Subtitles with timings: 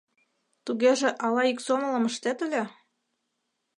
[0.65, 2.63] —Тугеже ала ик сомылым ыштет ыле?